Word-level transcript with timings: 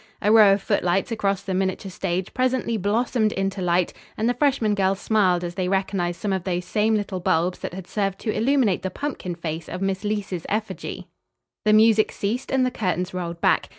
A 0.19 0.31
row 0.31 0.53
of 0.53 0.63
footlights 0.63 1.11
across 1.11 1.43
the 1.43 1.53
miniature 1.53 1.91
stage 1.91 2.33
presently 2.33 2.75
blossomed 2.75 3.31
into 3.33 3.61
light, 3.61 3.93
and 4.17 4.27
the 4.27 4.33
freshman 4.33 4.73
girls 4.73 4.99
smiled 4.99 5.43
as 5.43 5.53
they 5.53 5.67
recognized 5.67 6.19
some 6.21 6.33
of 6.33 6.43
those 6.43 6.65
same 6.65 6.95
little 6.95 7.19
bulbs 7.19 7.59
that 7.59 7.75
had 7.75 7.85
served 7.85 8.17
to 8.21 8.35
illuminate 8.35 8.81
the 8.81 8.89
pumpkin 8.89 9.35
face 9.35 9.69
of 9.69 9.79
Miss 9.79 10.03
Leece's 10.03 10.47
effigy. 10.49 11.07
The 11.65 11.73
music 11.73 12.11
ceased 12.11 12.49
and 12.51 12.65
the 12.65 12.71
curtains 12.71 13.13
rolled 13.13 13.41
back. 13.41 13.69